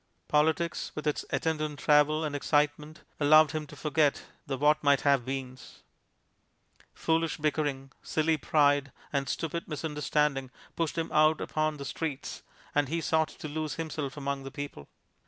Politics, 0.27 0.91
with 0.95 1.05
its 1.05 1.25
attendant 1.29 1.77
travel 1.77 2.23
and 2.23 2.35
excitement, 2.35 3.01
allowed 3.19 3.51
him 3.51 3.67
to 3.67 3.75
forget 3.75 4.23
the 4.47 4.57
what 4.57 4.83
might 4.83 5.01
have 5.01 5.25
beens. 5.25 5.83
Foolish 6.95 7.37
bickering, 7.37 7.91
silly 8.01 8.35
pride, 8.35 8.91
and 9.13 9.29
stupid 9.29 9.67
misunderstanding 9.67 10.49
pushed 10.75 10.97
him 10.97 11.11
out 11.11 11.39
upon 11.39 11.77
the 11.77 11.85
streets 11.85 12.41
and 12.73 12.89
he 12.89 12.99
sought 12.99 13.29
to 13.29 13.47
lose 13.47 13.75
himself 13.75 14.17
among 14.17 14.41
the 14.41 14.49
people. 14.49 14.87